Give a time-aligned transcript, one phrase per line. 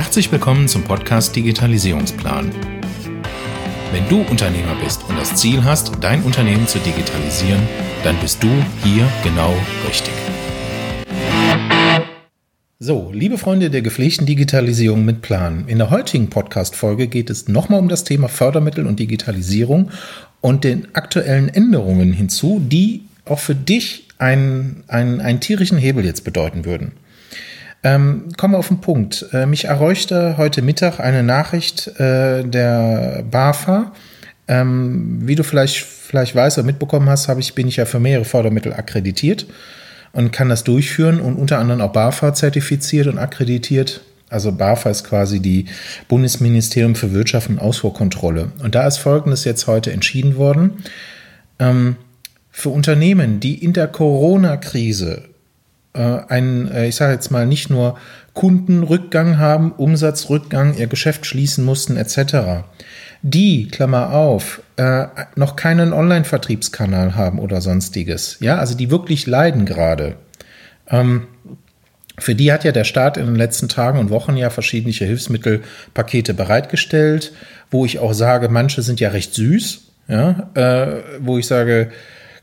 [0.00, 2.52] Herzlich willkommen zum Podcast Digitalisierungsplan.
[3.90, 7.60] Wenn du Unternehmer bist und das Ziel hast, dein Unternehmen zu digitalisieren,
[8.04, 8.46] dann bist du
[8.84, 9.52] hier genau
[9.88, 10.14] richtig.
[12.78, 15.66] So, liebe Freunde der gepflegten Digitalisierung mit Plan.
[15.66, 19.90] In der heutigen Podcast-Folge geht es nochmal um das Thema Fördermittel und Digitalisierung
[20.40, 26.22] und den aktuellen Änderungen hinzu, die auch für dich einen, einen, einen tierischen Hebel jetzt
[26.22, 26.92] bedeuten würden.
[27.84, 29.26] Ähm, kommen wir auf den Punkt.
[29.32, 33.92] Äh, mich erreichte heute Mittag eine Nachricht äh, der BAFA.
[34.48, 38.24] Ähm, wie du vielleicht, vielleicht weißt oder mitbekommen hast, ich, bin ich ja für mehrere
[38.24, 39.46] Fördermittel akkreditiert
[40.12, 44.00] und kann das durchführen und unter anderem auch BAFA zertifiziert und akkreditiert.
[44.30, 45.66] Also BAFA ist quasi die
[46.08, 48.52] Bundesministerium für Wirtschaft und Ausfuhrkontrolle.
[48.62, 50.82] Und da ist Folgendes jetzt heute entschieden worden.
[51.58, 51.96] Ähm,
[52.50, 55.27] für Unternehmen, die in der Corona-Krise
[56.00, 57.96] einen, äh, ich sage jetzt mal, nicht nur
[58.34, 62.64] Kundenrückgang haben, Umsatzrückgang, ihr Geschäft schließen mussten, etc.
[63.22, 68.36] Die, Klammer auf, äh, noch keinen Online-Vertriebskanal haben oder sonstiges.
[68.40, 70.16] Ja, also die wirklich leiden gerade.
[70.88, 71.26] Ähm,
[72.18, 76.34] für die hat ja der Staat in den letzten Tagen und Wochen ja verschiedene Hilfsmittelpakete
[76.34, 77.32] bereitgestellt,
[77.70, 81.90] wo ich auch sage, manche sind ja recht süß, ja, äh, wo ich sage,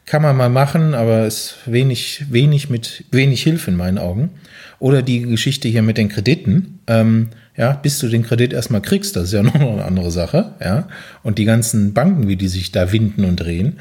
[0.06, 4.30] kann man mal machen, aber ist wenig, wenig mit wenig Hilfe in meinen Augen.
[4.78, 6.80] Oder die Geschichte hier mit den Krediten.
[6.88, 10.54] Ähm, ja, bis du den Kredit erstmal kriegst, das ist ja noch eine andere Sache,
[10.62, 10.88] ja.
[11.24, 13.80] Und die ganzen Banken, wie die sich da winden und drehen.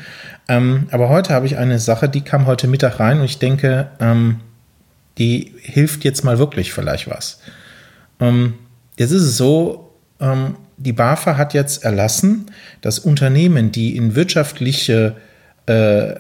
[0.48, 3.88] Ähm, aber heute habe ich eine Sache, die kam heute Mittag rein und ich denke,
[4.00, 4.40] ähm,
[5.18, 7.40] die hilft jetzt mal wirklich vielleicht was.
[8.20, 8.54] Ähm,
[8.96, 12.46] jetzt ist es so, ähm, die BAFA hat jetzt erlassen,
[12.80, 15.16] dass Unternehmen, die in wirtschaftliche
[15.66, 16.14] äh,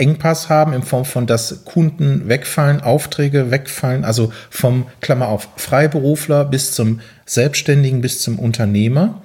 [0.00, 6.44] Engpass haben in Form von, dass Kunden wegfallen, Aufträge wegfallen, also vom Klammer auf Freiberufler
[6.46, 9.22] bis zum Selbstständigen bis zum Unternehmer.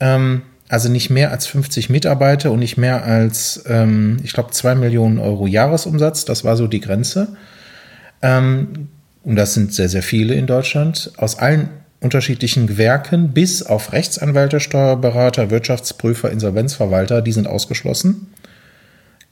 [0.00, 4.74] Ähm, also nicht mehr als 50 Mitarbeiter und nicht mehr als, ähm, ich glaube, 2
[4.74, 6.24] Millionen Euro Jahresumsatz.
[6.24, 7.36] Das war so die Grenze.
[8.22, 8.88] Ähm,
[9.22, 11.70] und das sind sehr, sehr viele in Deutschland, aus allen
[12.00, 18.28] unterschiedlichen Gewerken bis auf Rechtsanwälte, Steuerberater, Wirtschaftsprüfer, Insolvenzverwalter, die sind ausgeschlossen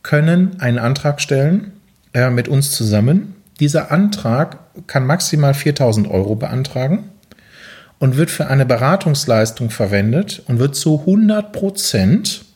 [0.08, 1.72] können einen Antrag stellen
[2.14, 3.34] äh, mit uns zusammen.
[3.60, 7.10] Dieser Antrag kann maximal 4000 Euro beantragen
[7.98, 12.46] und wird für eine Beratungsleistung verwendet und wird zu 100 Prozent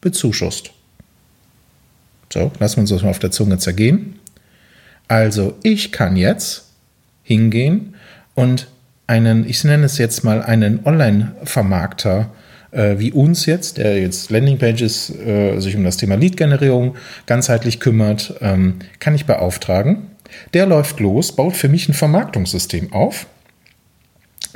[0.00, 0.72] bezuschusst.
[2.32, 4.18] So, lassen wir uns das mal auf der Zunge zergehen.
[5.06, 6.70] Also, ich kann jetzt
[7.22, 7.94] hingehen
[8.34, 8.66] und
[9.06, 12.30] einen, ich nenne es jetzt mal einen Online-Vermarkter
[12.74, 16.96] äh, wie uns jetzt, der jetzt Landingpages äh, sich um das Thema Lead-Generierung
[17.26, 20.08] ganzheitlich kümmert, ähm, kann ich beauftragen.
[20.52, 23.26] Der läuft los, baut für mich ein Vermarktungssystem auf,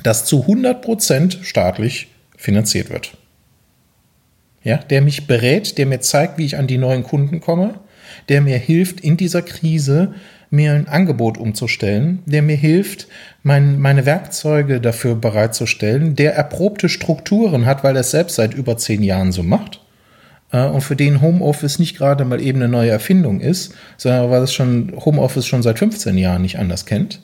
[0.02, 3.16] das zu 100% staatlich finanziert wird.
[4.62, 7.80] Ja, der mich berät, der mir zeigt, wie ich an die neuen Kunden komme,
[8.28, 10.14] der mir hilft, in dieser Krise
[10.50, 13.08] mir ein Angebot umzustellen, der mir hilft,
[13.42, 18.76] mein, meine Werkzeuge dafür bereitzustellen, der erprobte Strukturen hat, weil er es selbst seit über
[18.76, 19.80] zehn Jahren so macht
[20.52, 24.42] äh, und für den Homeoffice nicht gerade mal eben eine neue Erfindung ist, sondern weil
[24.42, 27.22] es schon Homeoffice schon seit 15 Jahren nicht anders kennt.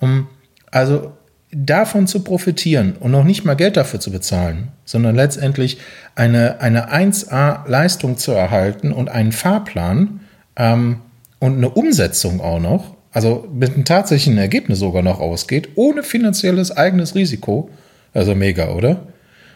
[0.00, 0.28] Um,
[0.70, 1.12] also
[1.50, 5.78] davon zu profitieren und noch nicht mal Geld dafür zu bezahlen, sondern letztendlich
[6.14, 10.20] eine, eine 1A-Leistung zu erhalten und einen Fahrplan,
[10.56, 11.00] ähm,
[11.40, 16.76] und eine Umsetzung auch noch, also mit einem tatsächlichen Ergebnis sogar noch ausgeht, ohne finanzielles
[16.76, 17.70] eigenes Risiko,
[18.14, 19.06] also mega, oder?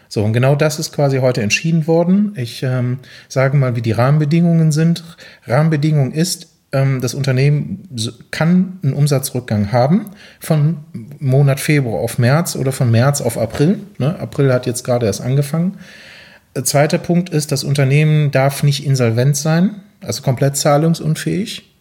[0.09, 2.33] So, und genau das ist quasi heute entschieden worden.
[2.35, 2.99] Ich ähm,
[3.29, 5.03] sage mal, wie die Rahmenbedingungen sind.
[5.47, 7.87] Rahmenbedingung ist, ähm, das Unternehmen
[8.29, 10.77] kann einen Umsatzrückgang haben von
[11.19, 13.79] Monat Februar auf März oder von März auf April.
[13.97, 14.19] Ne?
[14.19, 15.79] April hat jetzt gerade erst angefangen.
[16.63, 21.72] Zweiter Punkt ist, das Unternehmen darf nicht insolvent sein, also komplett zahlungsunfähig.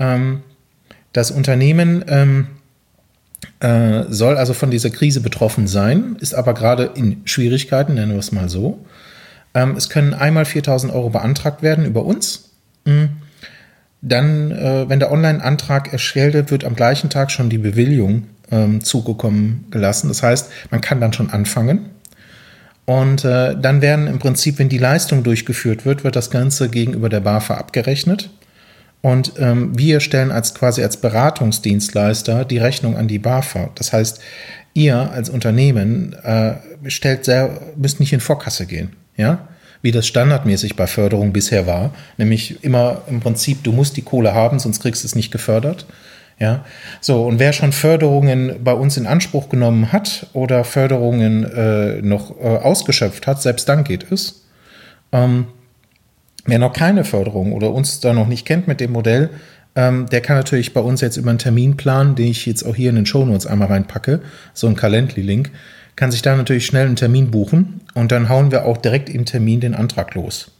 [0.00, 0.42] Ähm,
[1.12, 2.46] das Unternehmen ähm,
[3.60, 8.18] äh, soll also von dieser Krise betroffen sein, ist aber gerade in Schwierigkeiten, nennen wir
[8.18, 8.84] es mal so.
[9.54, 12.50] Ähm, es können einmal 4000 Euro beantragt werden über uns.
[12.84, 13.10] Mhm.
[14.02, 18.82] Dann, äh, wenn der Online-Antrag erstellt wird, wird am gleichen Tag schon die Bewilligung ähm,
[18.82, 20.08] zugekommen gelassen.
[20.08, 21.90] Das heißt, man kann dann schon anfangen.
[22.86, 27.08] Und äh, dann werden im Prinzip, wenn die Leistung durchgeführt wird, wird das Ganze gegenüber
[27.08, 28.30] der BAFA abgerechnet.
[29.02, 33.70] Und ähm, wir stellen als quasi als Beratungsdienstleister die Rechnung an die BAFA.
[33.74, 34.20] Das heißt,
[34.74, 36.54] ihr als Unternehmen äh,
[36.86, 39.48] stellt sehr, müsst nicht in Vorkasse gehen, ja,
[39.82, 44.34] wie das standardmäßig bei Förderung bisher war, nämlich immer im Prinzip, du musst die Kohle
[44.34, 45.86] haben, sonst kriegst du es nicht gefördert.
[46.38, 46.64] Ja,
[47.02, 52.34] so und wer schon Förderungen bei uns in Anspruch genommen hat oder Förderungen äh, noch
[52.40, 54.46] äh, ausgeschöpft hat, selbst dann geht es.
[55.12, 55.48] Ähm,
[56.46, 59.30] wer noch keine Förderung oder uns da noch nicht kennt mit dem Modell,
[59.76, 62.90] ähm, der kann natürlich bei uns jetzt über einen Terminplan, den ich jetzt auch hier
[62.90, 64.20] in den Shownotes einmal reinpacke,
[64.52, 65.50] so ein Calendly-Link,
[65.96, 69.24] kann sich da natürlich schnell einen Termin buchen und dann hauen wir auch direkt im
[69.24, 70.50] Termin den Antrag los.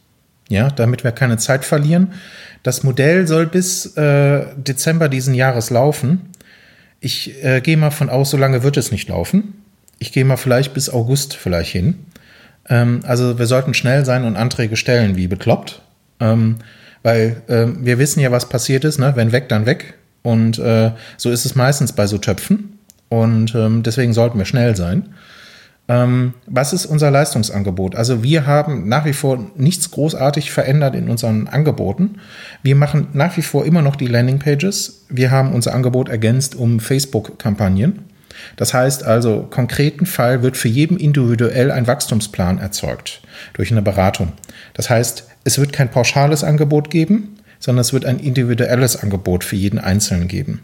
[0.49, 2.13] Ja, damit wir keine Zeit verlieren.
[2.63, 6.31] Das Modell soll bis äh, Dezember diesen Jahres laufen.
[6.99, 9.55] Ich äh, gehe mal von aus, so lange wird es nicht laufen.
[9.99, 12.07] Ich gehe mal vielleicht bis August vielleicht hin.
[12.71, 15.83] Ähm, also wir sollten schnell sein und Anträge stellen, wie bekloppt.
[16.21, 16.57] Ähm,
[17.03, 18.99] weil äh, wir wissen ja, was passiert ist.
[18.99, 19.13] Ne?
[19.17, 19.95] Wenn weg, dann weg.
[20.23, 22.79] Und äh, so ist es meistens bei so Töpfen.
[23.09, 25.15] Und ähm, deswegen sollten wir schnell sein.
[25.89, 27.97] Ähm, was ist unser Leistungsangebot?
[27.97, 32.21] Also wir haben nach wie vor nichts großartig verändert in unseren Angeboten.
[32.63, 35.07] Wir machen nach wie vor immer noch die Landingpages.
[35.09, 38.10] Wir haben unser Angebot ergänzt um Facebook-Kampagnen.
[38.57, 43.21] Das heißt also, konkreten Fall wird für jeden individuell ein Wachstumsplan erzeugt
[43.55, 44.33] durch eine Beratung.
[44.75, 49.57] Das heißt, es wird kein pauschales Angebot geben, sondern es wird ein individuelles Angebot für
[49.57, 50.63] jeden Einzelnen geben.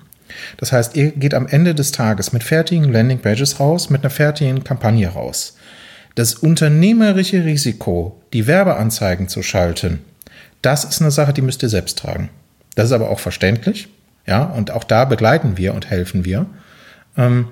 [0.57, 4.65] Das heißt, ihr geht am Ende des Tages mit fertigen Landingpages raus, mit einer fertigen
[4.65, 5.57] Kampagne raus.
[6.15, 10.01] Das unternehmerische Risiko, die Werbeanzeigen zu schalten,
[10.63, 12.31] das ist eine Sache, die müsst ihr selbst tragen.
[12.75, 13.89] Das ist aber auch verständlich.
[14.27, 16.47] Ja, und auch da begleiten wir und helfen wir.
[17.17, 17.49] Ähm,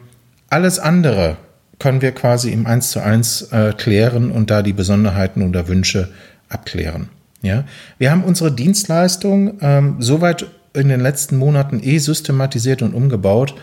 [0.54, 1.36] alles andere
[1.80, 6.10] können wir quasi im 1 zu 1 äh, klären und da die Besonderheiten oder Wünsche
[6.48, 7.08] abklären.
[7.42, 7.64] Ja,
[7.98, 13.56] wir haben unsere Dienstleistung ähm, soweit in den letzten Monaten eh systematisiert und umgebaut,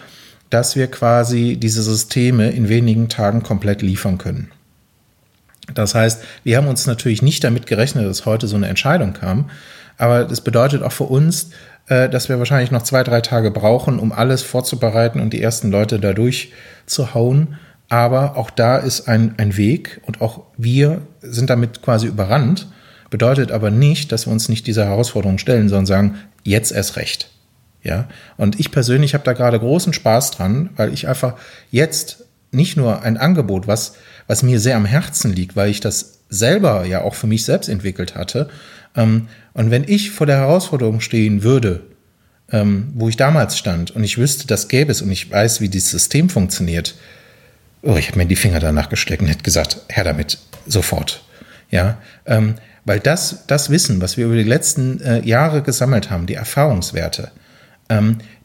[0.50, 4.52] dass wir quasi diese Systeme in wenigen Tagen komplett liefern können.
[5.74, 9.50] Das heißt, wir haben uns natürlich nicht damit gerechnet, dass heute so eine Entscheidung kam,
[10.02, 11.52] aber das bedeutet auch für uns,
[11.86, 15.70] äh, dass wir wahrscheinlich noch zwei, drei Tage brauchen, um alles vorzubereiten und die ersten
[15.70, 16.54] Leute dadurch
[16.88, 17.60] zu hauen.
[17.88, 22.68] Aber auch da ist ein, ein Weg und auch wir sind damit quasi überrannt.
[23.12, 27.30] Bedeutet aber nicht, dass wir uns nicht dieser Herausforderung stellen, sondern sagen, jetzt erst recht.
[27.84, 28.08] Ja,
[28.38, 31.36] und ich persönlich habe da gerade großen Spaß dran, weil ich einfach
[31.70, 33.94] jetzt nicht nur ein Angebot, was,
[34.26, 37.70] was mir sehr am Herzen liegt, weil ich das selber ja auch für mich selbst
[37.70, 38.50] entwickelt hatte.
[38.96, 41.82] Ähm, und wenn ich vor der Herausforderung stehen würde,
[42.52, 45.70] ähm, wo ich damals stand und ich wüsste, das gäbe es und ich weiß, wie
[45.70, 46.96] dieses System funktioniert,
[47.82, 51.24] oh, ich habe mir die Finger danach gesteckt und hätte gesagt, Herr damit, sofort.
[51.70, 56.26] Ja, ähm, weil das, das Wissen, was wir über die letzten äh, Jahre gesammelt haben,
[56.26, 57.32] die Erfahrungswerte,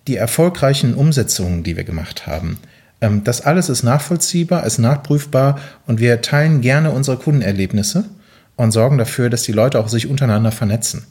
[0.08, 2.58] die erfolgreichen Umsetzungen, die wir gemacht haben,
[3.22, 8.06] das alles ist nachvollziehbar, ist nachprüfbar und wir teilen gerne unsere Kundenerlebnisse
[8.56, 11.06] und sorgen dafür, dass die Leute auch sich untereinander vernetzen.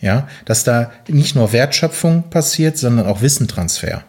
[0.00, 4.04] Ja, dass da nicht nur Wertschöpfung passiert, sondern auch Wissentransfer.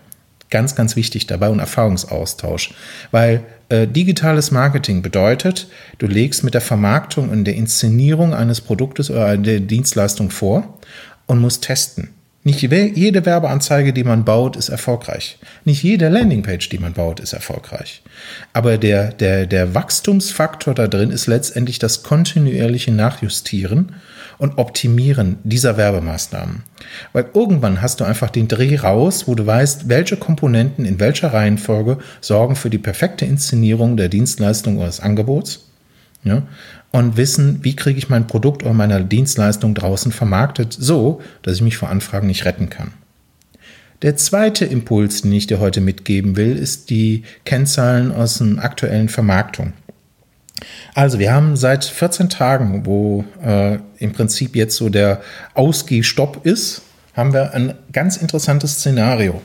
[0.52, 2.74] Ganz, ganz wichtig dabei und Erfahrungsaustausch.
[3.10, 9.10] Weil äh, digitales Marketing bedeutet, du legst mit der Vermarktung und der Inszenierung eines Produktes
[9.10, 10.80] oder der Dienstleistung vor
[11.26, 12.10] und musst testen.
[12.44, 15.38] Nicht jede Werbeanzeige, die man baut, ist erfolgreich.
[15.66, 18.02] Nicht jede Landingpage, die man baut, ist erfolgreich.
[18.54, 23.94] Aber der, der, der Wachstumsfaktor da drin ist letztendlich das kontinuierliche Nachjustieren
[24.38, 26.64] und Optimieren dieser Werbemaßnahmen.
[27.12, 31.34] Weil irgendwann hast du einfach den Dreh raus, wo du weißt, welche Komponenten in welcher
[31.34, 35.66] Reihenfolge sorgen für die perfekte Inszenierung der Dienstleistung oder des Angebots.
[36.24, 36.44] Ja,
[36.92, 41.62] und wissen, wie kriege ich mein Produkt oder meine Dienstleistung draußen vermarktet, so dass ich
[41.62, 42.94] mich vor Anfragen nicht retten kann.
[44.02, 49.10] Der zweite Impuls, den ich dir heute mitgeben will, ist die Kennzahlen aus der aktuellen
[49.10, 49.74] Vermarktung.
[50.94, 55.22] Also wir haben seit 14 Tagen, wo äh, im Prinzip jetzt so der
[55.54, 56.82] Ausgehstopp ist,
[57.14, 59.42] haben wir ein ganz interessantes Szenario.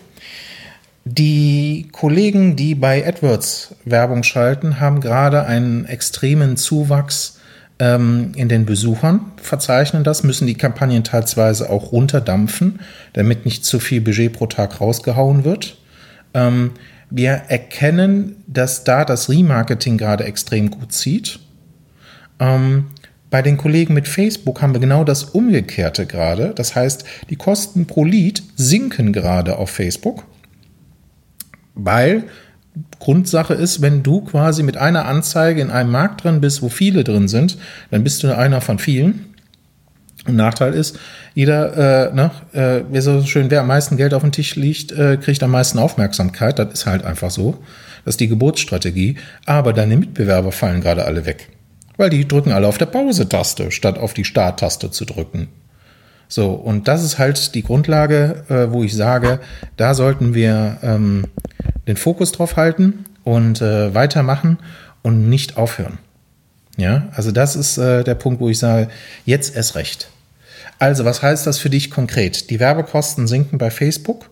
[1.04, 7.38] Die Kollegen, die bei AdWords Werbung schalten, haben gerade einen extremen Zuwachs
[7.78, 12.80] ähm, in den Besuchern, verzeichnen das, müssen die Kampagnen teilweise auch runterdampfen,
[13.12, 15.76] damit nicht zu viel Budget pro Tag rausgehauen wird.
[16.32, 16.70] Ähm,
[17.10, 21.38] wir erkennen, dass da das Remarketing gerade extrem gut zieht.
[22.40, 22.86] Ähm,
[23.30, 26.52] bei den Kollegen mit Facebook haben wir genau das Umgekehrte gerade.
[26.54, 30.24] Das heißt, die Kosten pro Lead sinken gerade auf Facebook,
[31.74, 32.24] weil
[32.98, 37.04] Grundsache ist, wenn du quasi mit einer Anzeige in einem Markt drin bist, wo viele
[37.04, 37.56] drin sind,
[37.90, 39.34] dann bist du einer von vielen.
[40.26, 40.98] Und Nachteil ist,
[41.34, 44.90] jeder, äh, ne, äh, wer so schön, wer am meisten Geld auf dem Tisch liegt,
[44.92, 46.58] äh, kriegt am meisten Aufmerksamkeit.
[46.58, 47.62] Das ist halt einfach so.
[48.04, 49.16] Das ist die Geburtsstrategie.
[49.44, 51.50] Aber deine Mitbewerber fallen gerade alle weg.
[51.96, 55.48] Weil die drücken alle auf der Pause-Taste, statt auf die Start-Taste zu drücken.
[56.28, 59.40] So, und das ist halt die Grundlage, äh, wo ich sage,
[59.76, 61.26] da sollten wir ähm,
[61.86, 64.58] den Fokus drauf halten und äh, weitermachen
[65.02, 65.98] und nicht aufhören.
[66.76, 68.88] Ja, also das ist äh, der Punkt, wo ich sage,
[69.24, 70.08] jetzt erst recht.
[70.78, 72.50] Also, was heißt das für dich konkret?
[72.50, 74.28] Die Werbekosten sinken bei Facebook.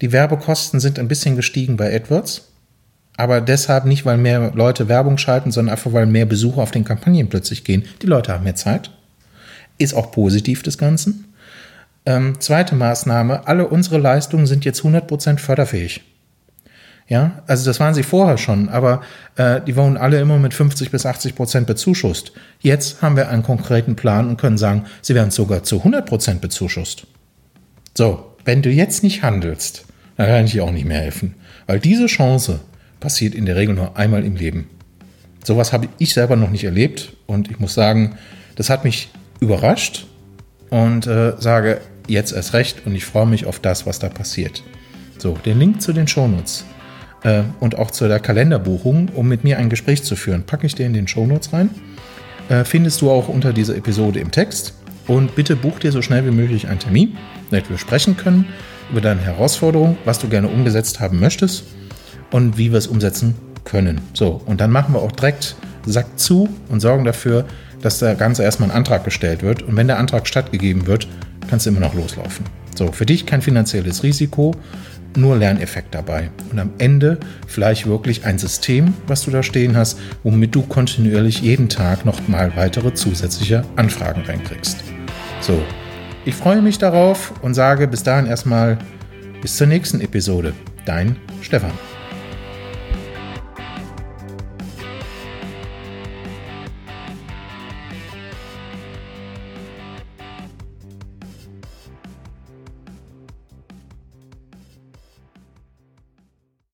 [0.00, 2.48] Die Werbekosten sind ein bisschen gestiegen bei AdWords.
[3.16, 6.84] Aber deshalb nicht, weil mehr Leute Werbung schalten, sondern einfach, weil mehr Besucher auf den
[6.84, 7.84] Kampagnen plötzlich gehen.
[8.02, 8.90] Die Leute haben mehr Zeit.
[9.80, 11.32] Ist auch positiv des Ganzen.
[12.04, 16.02] Ähm, zweite Maßnahme, alle unsere Leistungen sind jetzt 100% förderfähig.
[17.08, 19.00] Ja, also das waren sie vorher schon, aber
[19.36, 22.32] äh, die wurden alle immer mit 50 bis 80 Prozent bezuschusst.
[22.60, 26.40] Jetzt haben wir einen konkreten Plan und können sagen, sie werden sogar zu 100 Prozent
[26.42, 27.06] bezuschusst.
[27.96, 29.86] So, wenn du jetzt nicht handelst,
[30.18, 32.60] dann kann ich dir auch nicht mehr helfen, weil diese Chance
[33.00, 34.68] passiert in der Regel nur einmal im Leben.
[35.42, 38.18] Sowas habe ich selber noch nicht erlebt und ich muss sagen,
[38.56, 39.08] das hat mich
[39.40, 40.06] überrascht
[40.70, 44.62] und äh, sage jetzt erst recht und ich freue mich auf das, was da passiert.
[45.18, 46.64] So, den Link zu den Shownotes
[47.22, 50.74] äh, und auch zu der Kalenderbuchung, um mit mir ein Gespräch zu führen, packe ich
[50.74, 51.70] dir in den Shownotes rein.
[52.48, 54.74] Äh, findest du auch unter dieser Episode im Text.
[55.06, 57.16] Und bitte buch dir so schnell wie möglich einen Termin,
[57.50, 58.46] damit wir sprechen können
[58.90, 61.64] über deine Herausforderung, was du gerne umgesetzt haben möchtest
[62.30, 64.00] und wie wir es umsetzen können.
[64.14, 67.44] So, und dann machen wir auch direkt Sack zu und sorgen dafür,
[67.82, 69.62] dass der Ganze erstmal ein Antrag gestellt wird.
[69.62, 71.08] Und wenn der Antrag stattgegeben wird,
[71.48, 72.44] kannst du immer noch loslaufen.
[72.76, 74.54] So, für dich kein finanzielles Risiko,
[75.16, 76.30] nur Lerneffekt dabei.
[76.50, 81.42] Und am Ende vielleicht wirklich ein System, was du da stehen hast, womit du kontinuierlich
[81.42, 84.84] jeden Tag nochmal weitere zusätzliche Anfragen reinkriegst.
[85.40, 85.60] So,
[86.24, 88.78] ich freue mich darauf und sage bis dahin erstmal
[89.42, 90.52] bis zur nächsten Episode.
[90.84, 91.89] Dein Stefan.